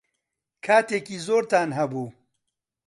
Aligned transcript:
کاتێکی 0.65 1.17
زۆرتان 1.27 1.69
هەبوو. 1.79 2.07